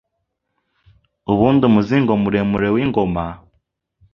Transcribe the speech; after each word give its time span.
Ubundi 1.31 1.61
umuzingo 1.69 2.11
muremure 2.23 2.67
w'ingoma, 2.75 3.25